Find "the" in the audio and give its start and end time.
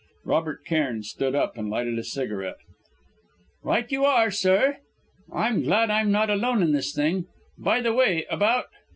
7.81-7.93